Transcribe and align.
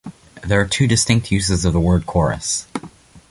There 0.43 0.59
are 0.59 0.65
two 0.65 0.87
distinct 0.87 1.29
uses 1.31 1.63
of 1.63 1.73
the 1.73 1.79
word 1.79 2.07
chorus. 2.07 2.65